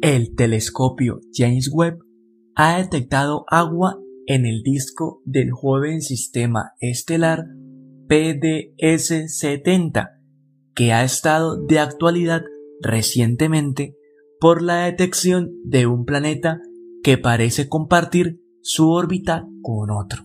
El 0.00 0.36
telescopio 0.36 1.18
James 1.34 1.68
Webb 1.72 1.98
ha 2.54 2.78
detectado 2.78 3.44
agua 3.48 3.98
en 4.26 4.46
el 4.46 4.62
disco 4.62 5.20
del 5.24 5.50
joven 5.50 6.02
sistema 6.02 6.70
estelar 6.78 7.46
PDS-70, 8.06 10.10
que 10.76 10.92
ha 10.92 11.02
estado 11.02 11.66
de 11.66 11.80
actualidad 11.80 12.42
recientemente 12.80 13.96
por 14.38 14.62
la 14.62 14.84
detección 14.84 15.50
de 15.64 15.88
un 15.88 16.04
planeta 16.04 16.60
que 17.02 17.18
parece 17.18 17.68
compartir 17.68 18.40
su 18.62 18.90
órbita 18.90 19.48
con 19.62 19.90
otro. 19.90 20.22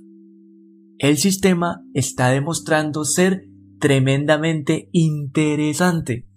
El 0.99 1.17
sistema 1.17 1.83
está 1.95 2.29
demostrando 2.29 3.05
ser 3.05 3.47
tremendamente 3.79 4.89
interesante. 4.91 6.27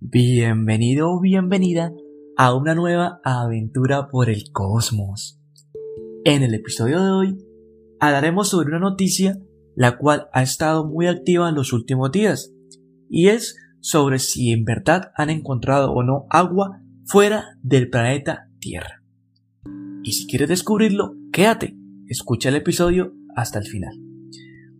Bienvenido 0.00 1.12
o 1.12 1.20
bienvenida 1.20 1.92
a 2.38 2.54
una 2.54 2.74
nueva 2.74 3.20
aventura 3.24 4.08
por 4.08 4.28
el 4.28 4.52
cosmos. 4.52 5.40
En 6.24 6.42
el 6.42 6.52
episodio 6.52 7.02
de 7.02 7.10
hoy 7.10 7.38
hablaremos 7.98 8.50
sobre 8.50 8.68
una 8.68 8.78
noticia 8.78 9.40
la 9.74 9.96
cual 9.96 10.28
ha 10.32 10.42
estado 10.42 10.86
muy 10.86 11.06
activa 11.06 11.48
en 11.48 11.54
los 11.54 11.72
últimos 11.72 12.12
días 12.12 12.52
y 13.08 13.28
es 13.28 13.56
sobre 13.80 14.18
si 14.18 14.50
en 14.52 14.64
verdad 14.64 15.12
han 15.16 15.30
encontrado 15.30 15.92
o 15.92 16.02
no 16.02 16.26
agua 16.28 16.82
fuera 17.04 17.58
del 17.62 17.88
planeta 17.88 18.50
Tierra. 18.58 19.02
Y 20.02 20.12
si 20.12 20.26
quieres 20.26 20.48
descubrirlo, 20.48 21.14
quédate, 21.32 21.76
escucha 22.06 22.50
el 22.50 22.56
episodio 22.56 23.14
hasta 23.34 23.58
el 23.58 23.66
final. 23.66 23.94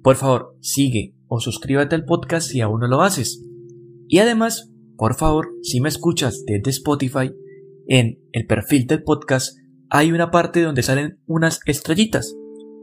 Por 0.02 0.16
favor, 0.16 0.56
sigue 0.60 1.14
o 1.26 1.40
suscríbete 1.40 1.94
al 1.94 2.04
podcast 2.04 2.48
si 2.48 2.60
aún 2.60 2.80
no 2.80 2.86
lo 2.86 3.02
haces. 3.02 3.42
Y 4.08 4.18
además, 4.18 4.70
por 4.96 5.14
favor, 5.14 5.48
si 5.62 5.80
me 5.80 5.88
escuchas 5.88 6.44
desde 6.46 6.70
Spotify, 6.70 7.32
en 7.88 8.18
el 8.32 8.46
perfil 8.46 8.86
del 8.86 9.02
podcast 9.02 9.56
hay 9.90 10.12
una 10.12 10.30
parte 10.30 10.62
donde 10.62 10.82
salen 10.82 11.20
unas 11.26 11.60
estrellitas. 11.66 12.34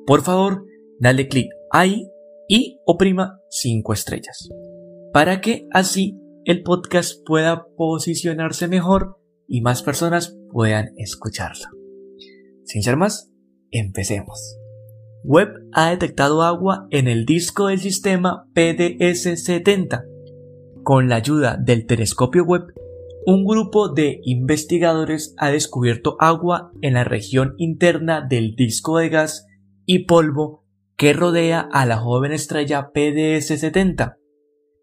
Por 0.05 0.23
favor, 0.23 0.65
dale 0.99 1.27
clic 1.27 1.49
ahí 1.71 2.07
y 2.47 2.79
oprima 2.85 3.39
5 3.49 3.93
estrellas. 3.93 4.49
Para 5.11 5.41
que 5.41 5.67
así 5.71 6.17
el 6.45 6.63
podcast 6.63 7.25
pueda 7.25 7.67
posicionarse 7.77 8.67
mejor 8.67 9.17
y 9.47 9.61
más 9.61 9.83
personas 9.83 10.37
puedan 10.51 10.91
escucharlo. 10.97 11.65
Sin 12.63 12.83
ser 12.83 12.97
más, 12.97 13.31
empecemos. 13.71 14.57
Webb 15.23 15.69
ha 15.71 15.89
detectado 15.89 16.41
agua 16.41 16.87
en 16.89 17.07
el 17.07 17.25
disco 17.25 17.67
del 17.67 17.79
sistema 17.79 18.45
PDS-70. 18.53 20.03
Con 20.83 21.07
la 21.07 21.15
ayuda 21.15 21.57
del 21.57 21.85
telescopio 21.85 22.43
Webb, 22.43 22.73
un 23.25 23.45
grupo 23.45 23.89
de 23.89 24.19
investigadores 24.23 25.33
ha 25.37 25.49
descubierto 25.49 26.17
agua 26.19 26.71
en 26.81 26.95
la 26.95 27.03
región 27.03 27.53
interna 27.57 28.21
del 28.21 28.55
disco 28.55 28.97
de 28.97 29.09
gas 29.09 29.45
y 29.85 30.05
polvo 30.05 30.65
que 30.97 31.13
rodea 31.13 31.61
a 31.71 31.85
la 31.85 31.97
joven 31.97 32.31
estrella 32.33 32.91
PDS-70. 32.93 34.15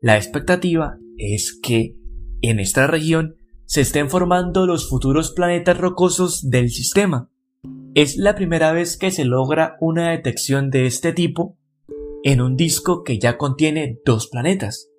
La 0.01 0.17
expectativa 0.17 0.97
es 1.19 1.59
que 1.63 1.97
en 2.41 2.61
esta 2.61 2.87
región 2.87 3.37
se 3.67 3.83
estén 3.83 4.11
formando 4.11 4.67
los 4.67 4.89
futuros 4.89 5.33
planetas 5.33 5.79
rocosos 5.79 6.49
del 6.49 6.71
sistema. 6.71 7.31
Es 7.95 8.17
la 8.17 8.35
primera 8.35 8.73
vez 8.73 8.97
que 8.97 9.11
se 9.11 9.25
logra 9.25 9.77
una 9.81 10.11
detección 10.11 10.71
de 10.71 10.87
este 10.87 11.13
tipo 11.13 11.59
en 12.23 12.41
un 12.41 12.57
disco 12.57 13.05
que 13.05 13.19
ya 13.19 13.37
contiene 13.37 13.99
dos 14.05 14.29
planetas. 14.29 14.90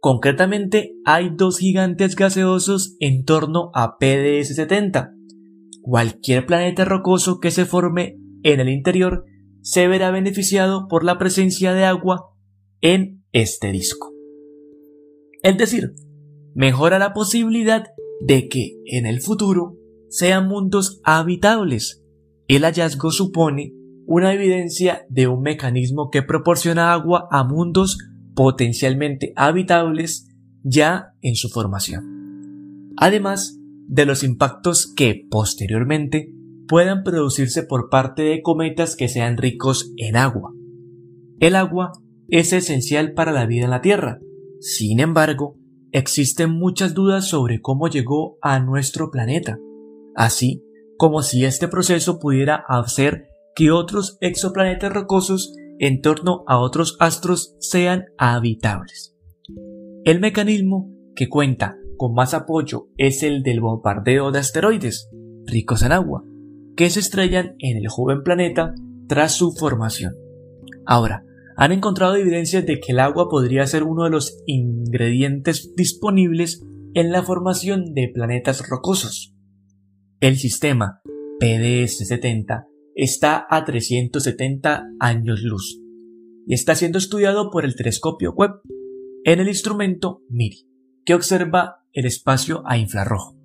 Concretamente, 0.00 0.94
hay 1.04 1.30
dos 1.36 1.58
gigantes 1.58 2.16
gaseosos 2.16 2.96
en 3.00 3.24
torno 3.24 3.70
a 3.74 3.98
PDS-70. 3.98 5.12
Cualquier 5.82 6.46
planeta 6.46 6.86
rocoso 6.86 7.38
que 7.38 7.50
se 7.50 7.66
forme 7.66 8.18
en 8.42 8.60
el 8.60 8.70
interior 8.70 9.26
se 9.60 9.88
verá 9.88 10.10
beneficiado 10.10 10.88
por 10.88 11.04
la 11.04 11.18
presencia 11.18 11.74
de 11.74 11.84
agua 11.84 12.34
en 12.80 13.24
este 13.32 13.72
disco. 13.72 14.10
Es 15.42 15.58
decir, 15.58 15.92
mejora 16.54 16.98
la 16.98 17.12
posibilidad 17.12 17.84
de 18.20 18.48
que 18.48 18.76
en 18.86 19.04
el 19.04 19.20
futuro 19.20 19.76
sean 20.08 20.48
mundos 20.48 21.00
habitables. 21.04 22.02
El 22.48 22.64
hallazgo 22.64 23.10
supone 23.10 23.74
una 24.06 24.32
evidencia 24.32 25.06
de 25.10 25.28
un 25.28 25.42
mecanismo 25.42 26.08
que 26.10 26.22
proporciona 26.22 26.92
agua 26.92 27.28
a 27.30 27.44
mundos 27.44 27.98
potencialmente 28.34 29.32
habitables 29.36 30.28
ya 30.62 31.14
en 31.22 31.34
su 31.36 31.48
formación. 31.48 32.92
Además 32.96 33.58
de 33.88 34.06
los 34.06 34.22
impactos 34.22 34.92
que 34.94 35.26
posteriormente 35.30 36.32
puedan 36.68 37.02
producirse 37.02 37.64
por 37.64 37.90
parte 37.90 38.22
de 38.22 38.42
cometas 38.42 38.94
que 38.94 39.08
sean 39.08 39.36
ricos 39.36 39.92
en 39.96 40.16
agua. 40.16 40.52
El 41.40 41.56
agua 41.56 41.92
es 42.28 42.52
esencial 42.52 43.12
para 43.14 43.32
la 43.32 43.46
vida 43.46 43.64
en 43.64 43.70
la 43.70 43.80
Tierra. 43.80 44.20
Sin 44.60 45.00
embargo, 45.00 45.56
existen 45.90 46.50
muchas 46.50 46.94
dudas 46.94 47.26
sobre 47.26 47.60
cómo 47.60 47.88
llegó 47.88 48.38
a 48.40 48.60
nuestro 48.60 49.10
planeta, 49.10 49.58
así 50.14 50.62
como 50.96 51.22
si 51.22 51.44
este 51.44 51.66
proceso 51.66 52.20
pudiera 52.20 52.62
hacer 52.68 53.28
que 53.56 53.72
otros 53.72 54.18
exoplanetas 54.20 54.92
rocosos 54.92 55.52
en 55.80 56.02
torno 56.02 56.44
a 56.46 56.58
otros 56.58 56.96
astros 57.00 57.56
sean 57.58 58.04
habitables. 58.18 59.16
El 60.04 60.20
mecanismo 60.20 60.90
que 61.16 61.28
cuenta 61.28 61.76
con 61.96 62.12
más 62.14 62.34
apoyo 62.34 62.88
es 62.98 63.22
el 63.22 63.42
del 63.42 63.60
bombardeo 63.60 64.30
de 64.30 64.38
asteroides, 64.38 65.08
ricos 65.46 65.82
en 65.82 65.92
agua, 65.92 66.22
que 66.76 66.90
se 66.90 67.00
estrellan 67.00 67.56
en 67.58 67.78
el 67.78 67.88
joven 67.88 68.22
planeta 68.22 68.74
tras 69.08 69.32
su 69.32 69.52
formación. 69.52 70.14
Ahora, 70.84 71.24
han 71.56 71.72
encontrado 71.72 72.16
evidencias 72.16 72.64
de 72.66 72.78
que 72.78 72.92
el 72.92 73.00
agua 73.00 73.28
podría 73.30 73.66
ser 73.66 73.82
uno 73.82 74.04
de 74.04 74.10
los 74.10 74.38
ingredientes 74.46 75.74
disponibles 75.76 76.62
en 76.92 77.10
la 77.10 77.22
formación 77.22 77.94
de 77.94 78.10
planetas 78.12 78.68
rocosos. 78.68 79.34
El 80.20 80.36
sistema 80.36 81.00
PDS-70 81.40 82.69
está 82.94 83.46
a 83.48 83.64
370 83.64 84.84
años 84.98 85.42
luz 85.42 85.80
y 86.46 86.54
está 86.54 86.74
siendo 86.74 86.98
estudiado 86.98 87.50
por 87.50 87.64
el 87.64 87.76
telescopio 87.76 88.32
Webb 88.32 88.60
en 89.24 89.40
el 89.40 89.48
instrumento 89.48 90.22
MIRI, 90.28 90.66
que 91.04 91.14
observa 91.14 91.84
el 91.92 92.06
espacio 92.06 92.62
a 92.66 92.78
infrarrojo. 92.78 93.36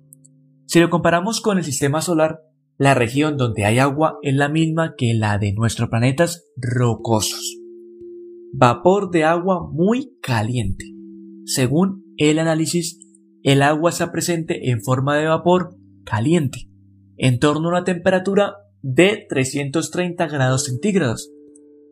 Si 0.66 0.80
lo 0.80 0.90
comparamos 0.90 1.40
con 1.40 1.58
el 1.58 1.64
sistema 1.64 2.00
solar, 2.00 2.40
la 2.78 2.94
región 2.94 3.36
donde 3.36 3.64
hay 3.64 3.78
agua 3.78 4.18
es 4.22 4.34
la 4.34 4.48
misma 4.48 4.94
que 4.96 5.14
la 5.14 5.38
de 5.38 5.52
nuestros 5.52 5.88
planetas 5.88 6.44
rocosos. 6.56 7.56
Vapor 8.52 9.10
de 9.10 9.24
agua 9.24 9.68
muy 9.70 10.16
caliente. 10.20 10.84
Según 11.44 12.04
el 12.16 12.38
análisis, 12.38 12.98
el 13.42 13.62
agua 13.62 13.90
está 13.90 14.10
presente 14.10 14.70
en 14.70 14.82
forma 14.82 15.16
de 15.16 15.26
vapor 15.26 15.76
caliente, 16.04 16.68
en 17.16 17.38
torno 17.38 17.68
a 17.68 17.72
una 17.72 17.84
temperatura 17.84 18.56
de 18.88 19.26
330 19.28 20.28
grados 20.28 20.66
centígrados. 20.66 21.32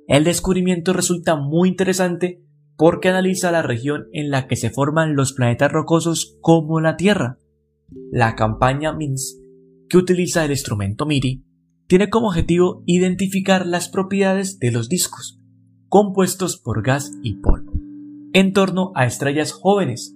El 0.07 0.23
descubrimiento 0.23 0.93
resulta 0.93 1.35
muy 1.35 1.69
interesante 1.69 2.41
porque 2.77 3.09
analiza 3.09 3.51
la 3.51 3.63
región 3.63 4.07
en 4.13 4.31
la 4.31 4.47
que 4.47 4.55
se 4.55 4.71
forman 4.71 5.17
los 5.17 5.33
planetas 5.33 5.73
rocosos 5.73 6.39
como 6.41 6.81
la 6.81 6.97
Tierra. 6.97 7.39
La 8.13 8.37
campaña 8.37 8.93
MINS, 8.93 9.41
que 9.89 9.97
utiliza 9.97 10.45
el 10.45 10.53
instrumento 10.53 11.05
MIRI, 11.05 11.45
tiene 11.89 12.11
como 12.11 12.29
objetivo 12.29 12.85
identificar 12.87 13.67
las 13.67 13.89
propiedades 13.89 14.61
de 14.61 14.71
los 14.71 14.89
discos, 14.89 15.41
compuestos 15.89 16.59
por 16.59 16.85
gas 16.85 17.11
y 17.25 17.35
polvo, 17.41 17.73
en 18.33 18.53
torno 18.53 18.93
a 18.95 19.05
estrellas 19.05 19.51
jóvenes, 19.51 20.15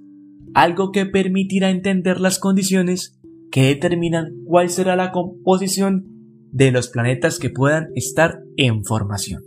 algo 0.55 0.93
que 0.93 1.07
permitirá 1.07 1.71
entender 1.71 2.21
las 2.21 2.39
condiciones 2.39 3.19
que 3.51 3.65
determinan 3.65 4.45
cuál 4.45 4.71
será 4.71 4.95
la 4.95 5.11
composición 5.11 6.18
de 6.53 6.71
los 6.71 6.89
planetas 6.89 7.39
que 7.39 7.51
puedan 7.51 7.89
estar 7.95 8.41
en 8.57 8.85
formación. 8.85 9.43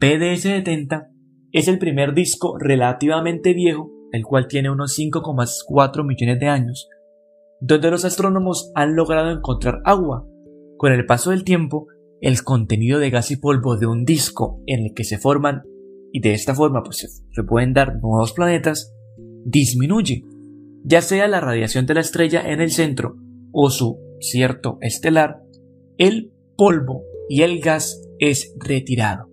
PDS-70 0.00 1.08
es 1.52 1.68
el 1.68 1.78
primer 1.78 2.14
disco 2.14 2.58
relativamente 2.58 3.54
viejo, 3.54 3.90
el 4.12 4.24
cual 4.24 4.46
tiene 4.48 4.70
unos 4.70 4.98
5,4 4.98 6.04
millones 6.04 6.40
de 6.40 6.48
años, 6.48 6.88
donde 7.60 7.90
los 7.90 8.04
astrónomos 8.04 8.70
han 8.74 8.94
logrado 8.94 9.30
encontrar 9.30 9.80
agua. 9.84 10.26
Con 10.76 10.92
el 10.92 11.06
paso 11.06 11.30
del 11.30 11.44
tiempo, 11.44 11.86
el 12.20 12.42
contenido 12.42 12.98
de 12.98 13.10
gas 13.10 13.30
y 13.30 13.36
polvo 13.36 13.76
de 13.76 13.86
un 13.86 14.04
disco 14.04 14.62
en 14.66 14.84
el 14.84 14.94
que 14.94 15.04
se 15.04 15.18
forman 15.18 15.62
y 16.12 16.20
de 16.20 16.32
esta 16.32 16.54
forma 16.54 16.82
pues, 16.82 17.24
se 17.30 17.42
pueden 17.44 17.72
dar 17.72 17.96
nuevos 18.00 18.32
planetas, 18.32 18.92
disminuye, 19.44 20.24
ya 20.84 21.02
sea 21.02 21.28
la 21.28 21.40
radiación 21.40 21.86
de 21.86 21.94
la 21.94 22.00
estrella 22.00 22.42
en 22.50 22.60
el 22.60 22.70
centro 22.70 23.16
o 23.52 23.70
su 23.70 23.98
cierto 24.20 24.78
estelar 24.80 25.42
el 25.98 26.32
polvo 26.56 27.02
y 27.28 27.42
el 27.42 27.60
gas 27.60 28.02
es 28.18 28.54
retirado. 28.58 29.30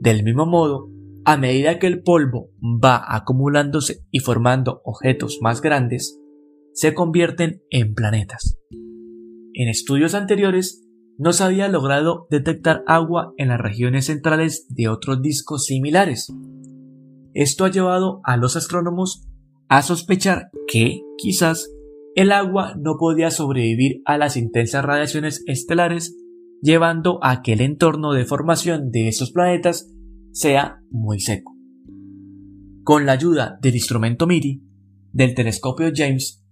Del 0.00 0.22
mismo 0.22 0.46
modo, 0.46 0.90
a 1.24 1.36
medida 1.36 1.78
que 1.78 1.86
el 1.86 2.02
polvo 2.02 2.50
va 2.62 3.02
acumulándose 3.08 4.04
y 4.10 4.20
formando 4.20 4.80
objetos 4.84 5.38
más 5.40 5.60
grandes, 5.60 6.20
se 6.72 6.94
convierten 6.94 7.62
en 7.70 7.94
planetas. 7.94 8.58
En 9.54 9.68
estudios 9.68 10.14
anteriores 10.14 10.86
no 11.18 11.32
se 11.32 11.44
había 11.44 11.68
logrado 11.68 12.26
detectar 12.30 12.84
agua 12.86 13.32
en 13.38 13.48
las 13.48 13.60
regiones 13.60 14.06
centrales 14.06 14.66
de 14.68 14.88
otros 14.88 15.22
discos 15.22 15.64
similares. 15.64 16.32
Esto 17.32 17.64
ha 17.64 17.70
llevado 17.70 18.20
a 18.24 18.36
los 18.36 18.56
astrónomos 18.56 19.26
a 19.68 19.82
sospechar 19.82 20.50
que, 20.68 21.00
quizás, 21.16 21.70
el 22.16 22.32
agua 22.32 22.74
no 22.78 22.96
podía 22.98 23.30
sobrevivir 23.30 24.00
a 24.06 24.16
las 24.16 24.38
intensas 24.38 24.82
radiaciones 24.82 25.44
estelares, 25.46 26.16
llevando 26.62 27.18
a 27.22 27.42
que 27.42 27.52
el 27.52 27.60
entorno 27.60 28.14
de 28.14 28.24
formación 28.24 28.90
de 28.90 29.08
esos 29.08 29.32
planetas 29.32 29.92
sea 30.32 30.80
muy 30.90 31.20
seco. 31.20 31.54
Con 32.84 33.04
la 33.04 33.12
ayuda 33.12 33.58
del 33.60 33.74
instrumento 33.74 34.26
MIRI, 34.26 34.62
del 35.12 35.34
telescopio 35.34 35.92
James, 35.94 36.42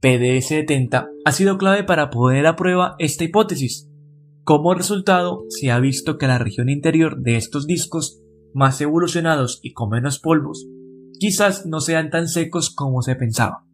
PD-70 0.00 1.08
ha 1.26 1.32
sido 1.32 1.58
clave 1.58 1.84
para 1.84 2.08
poner 2.08 2.46
a 2.46 2.56
prueba 2.56 2.96
esta 2.98 3.24
hipótesis. 3.24 3.90
Como 4.42 4.72
resultado, 4.72 5.44
se 5.50 5.70
ha 5.70 5.78
visto 5.80 6.16
que 6.16 6.28
la 6.28 6.38
región 6.38 6.70
interior 6.70 7.20
de 7.20 7.36
estos 7.36 7.66
discos, 7.66 8.22
más 8.54 8.80
evolucionados 8.80 9.60
y 9.62 9.74
con 9.74 9.90
menos 9.90 10.18
polvos, 10.18 10.66
quizás 11.18 11.66
no 11.66 11.80
sean 11.80 12.08
tan 12.08 12.26
secos 12.26 12.74
como 12.74 13.02
se 13.02 13.16
pensaba. 13.16 13.66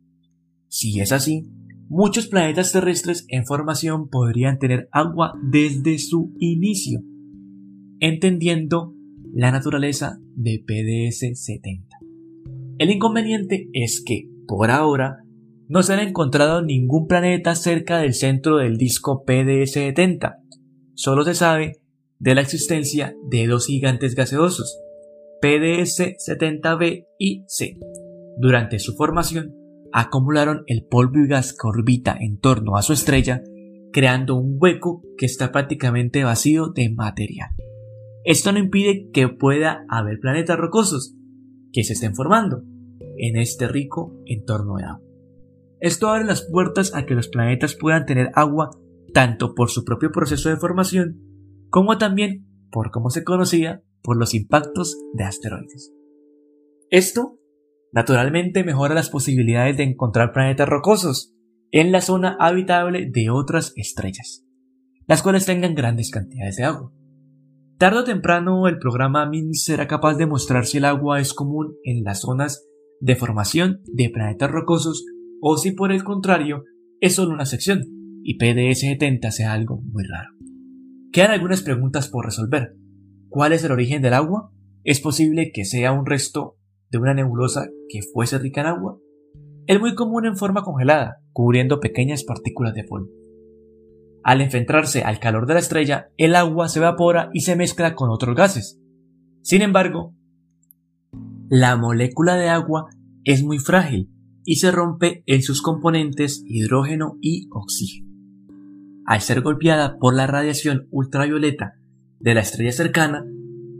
Si 0.68 1.00
es 1.00 1.12
así, 1.12 1.46
muchos 1.88 2.26
planetas 2.26 2.72
terrestres 2.72 3.26
en 3.28 3.46
formación 3.46 4.08
podrían 4.08 4.58
tener 4.58 4.88
agua 4.92 5.34
desde 5.42 5.98
su 5.98 6.34
inicio, 6.38 7.00
entendiendo 8.00 8.94
la 9.32 9.52
naturaleza 9.52 10.18
de 10.34 10.64
PDS-70. 10.64 11.86
El 12.78 12.90
inconveniente 12.90 13.68
es 13.72 14.02
que, 14.04 14.28
por 14.46 14.70
ahora, 14.70 15.18
no 15.68 15.82
se 15.82 15.94
ha 15.94 16.02
encontrado 16.02 16.62
ningún 16.62 17.06
planeta 17.06 17.54
cerca 17.54 17.98
del 17.98 18.14
centro 18.14 18.58
del 18.58 18.76
disco 18.76 19.24
PDS-70. 19.26 20.36
Solo 20.94 21.24
se 21.24 21.34
sabe 21.34 21.80
de 22.18 22.34
la 22.34 22.40
existencia 22.40 23.14
de 23.28 23.46
dos 23.46 23.66
gigantes 23.66 24.14
gaseosos, 24.14 24.80
PDS-70b 25.42 27.06
y 27.18 27.44
C. 27.46 27.78
Durante 28.38 28.78
su 28.78 28.94
formación, 28.94 29.54
acumularon 29.98 30.62
el 30.66 30.84
polvo 30.84 31.20
y 31.20 31.26
gas 31.26 31.54
que 31.54 31.66
orbita 31.66 32.14
en 32.20 32.38
torno 32.38 32.76
a 32.76 32.82
su 32.82 32.92
estrella, 32.92 33.42
creando 33.94 34.34
un 34.34 34.58
hueco 34.60 35.02
que 35.16 35.24
está 35.24 35.52
prácticamente 35.52 36.22
vacío 36.22 36.68
de 36.68 36.90
material. 36.90 37.48
Esto 38.22 38.52
no 38.52 38.58
impide 38.58 39.08
que 39.10 39.28
pueda 39.28 39.86
haber 39.88 40.18
planetas 40.20 40.58
rocosos 40.58 41.14
que 41.72 41.82
se 41.82 41.94
estén 41.94 42.14
formando 42.14 42.62
en 43.16 43.36
este 43.38 43.68
rico 43.68 44.14
entorno 44.26 44.76
de 44.76 44.84
agua. 44.84 45.08
Esto 45.80 46.08
abre 46.08 46.26
las 46.26 46.42
puertas 46.42 46.94
a 46.94 47.06
que 47.06 47.14
los 47.14 47.28
planetas 47.28 47.74
puedan 47.74 48.04
tener 48.04 48.30
agua 48.34 48.68
tanto 49.14 49.54
por 49.54 49.70
su 49.70 49.82
propio 49.82 50.12
proceso 50.12 50.50
de 50.50 50.58
formación 50.58 51.22
como 51.70 51.96
también 51.96 52.46
por 52.70 52.90
cómo 52.90 53.08
se 53.08 53.24
conocía 53.24 53.82
por 54.02 54.18
los 54.18 54.34
impactos 54.34 54.98
de 55.14 55.24
asteroides. 55.24 55.90
Esto 56.90 57.38
naturalmente 57.96 58.62
mejora 58.62 58.94
las 58.94 59.08
posibilidades 59.08 59.78
de 59.78 59.84
encontrar 59.84 60.34
planetas 60.34 60.68
rocosos 60.68 61.32
en 61.70 61.92
la 61.92 62.02
zona 62.02 62.36
habitable 62.38 63.08
de 63.10 63.30
otras 63.30 63.72
estrellas, 63.74 64.44
las 65.06 65.22
cuales 65.22 65.46
tengan 65.46 65.74
grandes 65.74 66.10
cantidades 66.10 66.56
de 66.56 66.64
agua. 66.64 66.92
Tardo 67.78 68.00
o 68.00 68.04
temprano 68.04 68.68
el 68.68 68.78
programa 68.78 69.24
MIN 69.24 69.54
será 69.54 69.86
capaz 69.86 70.16
de 70.16 70.26
mostrar 70.26 70.66
si 70.66 70.76
el 70.76 70.84
agua 70.84 71.20
es 71.20 71.32
común 71.32 71.74
en 71.84 72.04
las 72.04 72.20
zonas 72.20 72.66
de 73.00 73.16
formación 73.16 73.80
de 73.86 74.10
planetas 74.10 74.50
rocosos 74.50 75.06
o 75.40 75.56
si 75.56 75.70
por 75.70 75.90
el 75.90 76.04
contrario 76.04 76.64
es 77.00 77.14
solo 77.14 77.32
una 77.32 77.46
sección 77.46 77.82
y 78.22 78.36
PDS-70 78.36 79.30
sea 79.30 79.54
algo 79.54 79.80
muy 79.80 80.04
raro. 80.04 80.34
Quedan 81.12 81.30
algunas 81.30 81.62
preguntas 81.62 82.10
por 82.10 82.26
resolver. 82.26 82.76
¿Cuál 83.30 83.54
es 83.54 83.64
el 83.64 83.72
origen 83.72 84.02
del 84.02 84.12
agua? 84.12 84.52
¿Es 84.84 85.00
posible 85.00 85.50
que 85.50 85.64
sea 85.64 85.92
un 85.92 86.04
resto 86.04 86.58
de 86.90 86.98
una 86.98 87.14
nebulosa 87.14 87.68
que 87.88 88.00
fuese 88.02 88.38
rica 88.38 88.60
en 88.60 88.68
agua, 88.68 88.98
es 89.66 89.80
muy 89.80 89.94
común 89.94 90.26
en 90.26 90.36
forma 90.36 90.62
congelada, 90.62 91.18
cubriendo 91.32 91.80
pequeñas 91.80 92.24
partículas 92.24 92.74
de 92.74 92.84
polvo. 92.84 93.10
Al 94.22 94.40
enfrentarse 94.40 95.02
al 95.02 95.18
calor 95.18 95.46
de 95.46 95.54
la 95.54 95.60
estrella, 95.60 96.08
el 96.16 96.34
agua 96.34 96.68
se 96.68 96.78
evapora 96.78 97.30
y 97.32 97.40
se 97.40 97.56
mezcla 97.56 97.94
con 97.94 98.10
otros 98.10 98.36
gases. 98.36 98.80
Sin 99.42 99.62
embargo, 99.62 100.14
la 101.48 101.76
molécula 101.76 102.36
de 102.36 102.48
agua 102.48 102.86
es 103.24 103.42
muy 103.42 103.58
frágil 103.58 104.10
y 104.44 104.56
se 104.56 104.70
rompe 104.70 105.22
en 105.26 105.42
sus 105.42 105.62
componentes 105.62 106.42
hidrógeno 106.46 107.18
y 107.20 107.48
oxígeno. 107.52 108.08
Al 109.04 109.20
ser 109.20 109.42
golpeada 109.42 109.98
por 109.98 110.14
la 110.14 110.26
radiación 110.26 110.88
ultravioleta 110.90 111.74
de 112.18 112.34
la 112.34 112.40
estrella 112.40 112.72
cercana, 112.72 113.24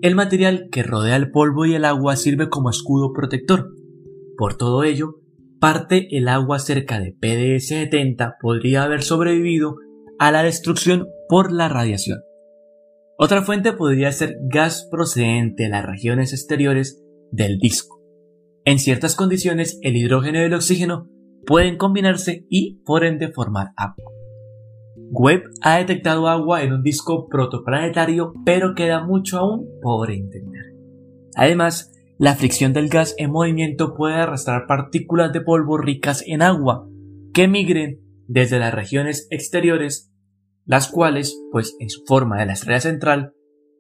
el 0.02 0.14
material 0.14 0.68
que 0.70 0.82
rodea 0.82 1.16
el 1.16 1.30
polvo 1.30 1.66
y 1.66 1.74
el 1.74 1.84
agua 1.84 2.16
sirve 2.16 2.48
como 2.48 2.70
escudo 2.70 3.12
protector. 3.12 3.70
Por 4.36 4.56
todo 4.56 4.84
ello, 4.84 5.20
parte 5.60 6.08
el 6.16 6.28
agua 6.28 6.58
cerca 6.58 7.00
de 7.00 7.14
PDS-70 7.14 8.34
podría 8.40 8.84
haber 8.84 9.02
sobrevivido 9.02 9.76
a 10.18 10.30
la 10.30 10.42
destrucción 10.42 11.08
por 11.28 11.52
la 11.52 11.68
radiación. 11.68 12.20
Otra 13.18 13.42
fuente 13.42 13.72
podría 13.72 14.12
ser 14.12 14.36
gas 14.42 14.86
procedente 14.90 15.64
de 15.64 15.68
las 15.70 15.84
regiones 15.84 16.32
exteriores 16.32 17.02
del 17.32 17.58
disco. 17.58 18.02
En 18.64 18.78
ciertas 18.78 19.16
condiciones, 19.16 19.78
el 19.82 19.96
hidrógeno 19.96 20.40
y 20.40 20.42
el 20.42 20.54
oxígeno 20.54 21.08
pueden 21.46 21.78
combinarse 21.78 22.44
y 22.50 22.82
por 22.84 23.04
ende 23.04 23.32
formar 23.32 23.68
agua. 23.76 24.15
Webb 25.10 25.44
ha 25.62 25.78
detectado 25.78 26.28
agua 26.28 26.62
en 26.62 26.72
un 26.72 26.82
disco 26.82 27.28
protoplanetario, 27.28 28.34
pero 28.44 28.74
queda 28.74 29.04
mucho 29.04 29.38
aún 29.38 29.66
por 29.80 30.10
entender. 30.10 30.74
Además, 31.36 31.92
la 32.18 32.34
fricción 32.34 32.72
del 32.72 32.88
gas 32.88 33.14
en 33.18 33.30
movimiento 33.30 33.94
puede 33.94 34.14
arrastrar 34.14 34.66
partículas 34.66 35.32
de 35.32 35.42
polvo 35.42 35.76
ricas 35.78 36.24
en 36.26 36.42
agua 36.42 36.88
que 37.32 37.46
migren 37.46 38.00
desde 38.26 38.58
las 38.58 38.74
regiones 38.74 39.28
exteriores, 39.30 40.10
las 40.64 40.88
cuales, 40.88 41.38
pues 41.52 41.76
en 41.78 41.90
su 41.90 42.02
forma 42.06 42.38
de 42.38 42.46
la 42.46 42.54
estrella 42.54 42.80
central, 42.80 43.32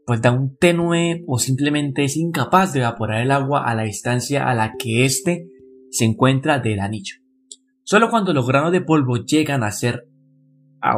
pues 0.04 0.22
da 0.22 0.30
un 0.30 0.56
tenue 0.56 1.24
o 1.26 1.38
simplemente 1.38 2.04
es 2.04 2.16
incapaz 2.16 2.72
de 2.72 2.80
evaporar 2.80 3.22
el 3.22 3.32
agua 3.32 3.64
a 3.64 3.74
la 3.74 3.82
distancia 3.82 4.48
a 4.48 4.54
la 4.54 4.74
que 4.78 5.04
éste 5.04 5.48
se 5.90 6.04
encuentra 6.04 6.60
del 6.60 6.80
anillo. 6.80 7.16
Solo 7.82 8.10
cuando 8.10 8.32
los 8.32 8.46
granos 8.46 8.72
de 8.72 8.82
polvo 8.82 9.16
llegan 9.24 9.64
a 9.64 9.72
ser 9.72 10.06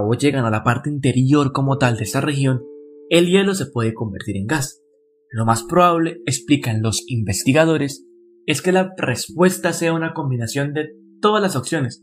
o 0.01 0.13
llegan 0.15 0.45
a 0.45 0.51
la 0.51 0.65
parte 0.65 0.91
interior 0.91 1.53
como 1.53 1.79
tal 1.79 1.97
de 1.97 2.05
esta 2.05 2.21
región, 2.21 2.63
el 3.11 3.27
hielo 3.27 3.55
se 3.55 3.67
puede 3.67 3.95
convertir 3.95 4.37
en 4.37 4.47
gas. 4.47 4.83
Lo 5.31 5.45
más 5.45 5.63
probable, 5.63 6.21
explican 6.27 6.83
los 6.83 7.05
investigadores, 7.07 8.05
es 8.47 8.63
que 8.63 8.73
la 8.73 8.93
respuesta 8.97 9.73
sea 9.73 9.93
una 9.93 10.15
combinación 10.15 10.73
de 10.73 10.91
todas 11.21 11.43
las 11.43 11.57
opciones, 11.57 12.03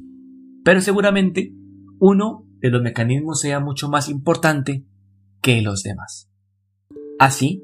pero 0.64 0.82
seguramente 0.82 1.54
uno 2.00 2.48
de 2.60 2.70
los 2.70 2.82
mecanismos 2.82 3.40
sea 3.40 3.60
mucho 3.60 3.90
más 3.90 4.10
importante 4.10 4.86
que 5.42 5.62
los 5.62 5.84
demás. 5.84 6.30
Así 7.20 7.64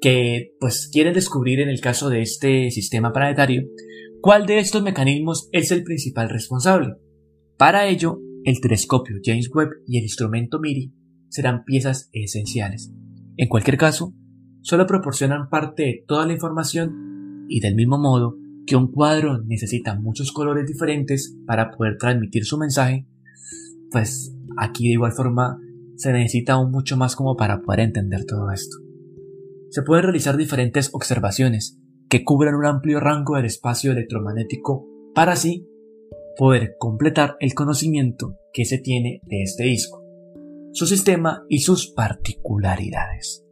que, 0.00 0.54
pues, 0.60 0.88
quieren 0.92 1.14
descubrir 1.14 1.60
en 1.60 1.68
el 1.68 1.80
caso 1.80 2.08
de 2.08 2.22
este 2.22 2.70
sistema 2.70 3.12
planetario 3.12 3.64
cuál 4.20 4.46
de 4.46 4.58
estos 4.58 4.82
mecanismos 4.82 5.48
es 5.52 5.70
el 5.70 5.84
principal 5.84 6.28
responsable. 6.28 6.94
Para 7.56 7.88
ello, 7.88 8.20
el 8.44 8.60
telescopio 8.60 9.16
James 9.22 9.50
Webb 9.54 9.70
y 9.86 9.98
el 9.98 10.04
instrumento 10.04 10.58
MIRI 10.58 10.92
serán 11.28 11.64
piezas 11.64 12.08
esenciales. 12.12 12.92
En 13.36 13.48
cualquier 13.48 13.76
caso, 13.76 14.14
solo 14.62 14.86
proporcionan 14.86 15.48
parte 15.48 15.82
de 15.82 16.04
toda 16.06 16.26
la 16.26 16.32
información 16.32 17.46
y 17.48 17.60
del 17.60 17.74
mismo 17.74 17.98
modo 17.98 18.36
que 18.66 18.76
un 18.76 18.92
cuadro 18.92 19.42
necesita 19.42 19.98
muchos 19.98 20.32
colores 20.32 20.66
diferentes 20.66 21.36
para 21.46 21.70
poder 21.70 21.96
transmitir 21.98 22.44
su 22.44 22.58
mensaje, 22.58 23.06
pues 23.90 24.34
aquí 24.58 24.88
de 24.88 24.94
igual 24.94 25.12
forma 25.12 25.58
se 25.96 26.12
necesita 26.12 26.54
aún 26.54 26.70
mucho 26.70 26.96
más 26.96 27.16
como 27.16 27.36
para 27.36 27.62
poder 27.62 27.80
entender 27.80 28.24
todo 28.24 28.50
esto. 28.50 28.76
Se 29.70 29.82
pueden 29.82 30.04
realizar 30.04 30.36
diferentes 30.36 30.90
observaciones 30.92 31.78
que 32.08 32.24
cubran 32.24 32.54
un 32.54 32.66
amplio 32.66 33.00
rango 33.00 33.36
del 33.36 33.46
espacio 33.46 33.92
electromagnético 33.92 34.86
para 35.14 35.32
así 35.32 35.66
poder 36.38 36.76
completar 36.78 37.36
el 37.40 37.52
conocimiento 37.52 38.36
que 38.52 38.64
se 38.64 38.78
tiene 38.78 39.20
de 39.24 39.42
este 39.42 39.64
disco, 39.64 40.02
su 40.72 40.86
sistema 40.86 41.44
y 41.48 41.58
sus 41.58 41.92
particularidades. 41.92 43.44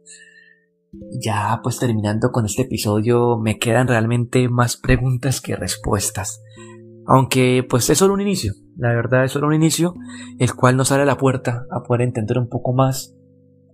Ya 1.21 1.59
pues 1.61 1.79
terminando 1.79 2.31
con 2.31 2.45
este 2.45 2.61
episodio 2.61 3.37
me 3.37 3.59
quedan 3.59 3.89
realmente 3.89 4.47
más 4.47 4.77
preguntas 4.77 5.41
que 5.41 5.57
respuestas. 5.57 6.41
Aunque 7.05 7.65
pues 7.69 7.89
es 7.89 7.97
solo 7.97 8.13
un 8.13 8.21
inicio, 8.21 8.53
la 8.77 8.93
verdad 8.93 9.25
es 9.25 9.33
solo 9.33 9.47
un 9.47 9.53
inicio, 9.53 9.93
el 10.39 10.55
cual 10.55 10.77
nos 10.77 10.91
abre 10.93 11.05
la 11.05 11.17
puerta 11.17 11.65
a 11.69 11.83
poder 11.83 12.03
entender 12.03 12.37
un 12.37 12.47
poco 12.47 12.73
más 12.73 13.13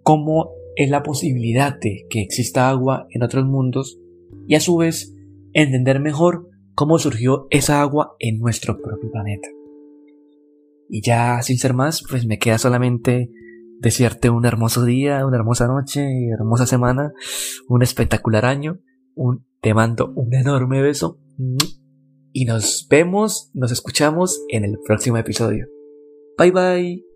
cómo 0.01 0.49
es 0.75 0.89
la 0.89 1.03
posibilidad 1.03 1.77
de 1.79 2.07
que 2.09 2.21
exista 2.21 2.67
agua 2.67 3.05
en 3.11 3.21
otros 3.21 3.45
mundos 3.45 3.99
y 4.47 4.55
a 4.55 4.59
su 4.59 4.75
vez 4.77 5.15
entender 5.53 5.99
mejor 5.99 6.49
cómo 6.75 6.99
surgió 6.99 7.47
esa 7.49 7.81
agua 7.81 8.15
en 8.19 8.39
nuestro 8.39 8.81
propio 8.81 9.11
planeta. 9.11 9.47
Y 10.89 11.01
ya 11.01 11.41
sin 11.41 11.57
ser 11.57 11.73
más, 11.73 12.03
pues 12.09 12.25
me 12.25 12.39
queda 12.39 12.57
solamente 12.57 13.31
desearte 13.79 14.29
un 14.29 14.45
hermoso 14.45 14.85
día, 14.85 15.25
una 15.25 15.37
hermosa 15.37 15.67
noche, 15.67 16.07
hermosa 16.29 16.65
semana, 16.65 17.13
un 17.67 17.83
espectacular 17.83 18.45
año. 18.45 18.79
Un, 19.15 19.45
te 19.61 19.73
mando 19.73 20.11
un 20.15 20.33
enorme 20.33 20.81
beso 20.81 21.19
y 22.31 22.45
nos 22.45 22.87
vemos, 22.89 23.51
nos 23.53 23.71
escuchamos 23.71 24.43
en 24.49 24.65
el 24.65 24.77
próximo 24.85 25.17
episodio. 25.17 25.67
Bye 26.37 26.51
bye. 26.51 27.12